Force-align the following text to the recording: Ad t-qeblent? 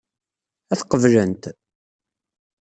Ad 0.71 0.77
t-qeblent? 0.79 1.43